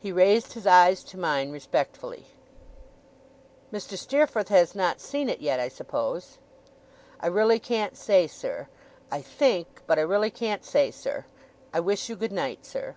He 0.00 0.12
raised 0.12 0.54
his 0.54 0.66
eyes 0.66 1.04
to 1.04 1.18
mine 1.18 1.52
respectfully. 1.52 2.24
'Mr. 3.70 3.98
Steerforth 3.98 4.48
has 4.48 4.74
not 4.74 4.98
seen 4.98 5.28
it 5.28 5.42
yet, 5.42 5.60
I 5.60 5.68
suppose?' 5.68 6.38
'I 7.20 7.26
really 7.26 7.58
can't 7.58 7.94
say, 7.94 8.26
sir. 8.26 8.68
I 9.10 9.20
think 9.20 9.82
but 9.86 9.98
I 9.98 10.02
really 10.04 10.30
can't 10.30 10.64
say, 10.64 10.90
sir. 10.90 11.26
I 11.70 11.80
wish 11.80 12.08
you 12.08 12.16
good 12.16 12.32
night, 12.32 12.64
sir. 12.64 12.94